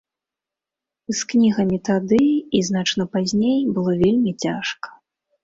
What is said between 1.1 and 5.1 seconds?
З кнігамі тады і значна пазней было вельмі цяжка.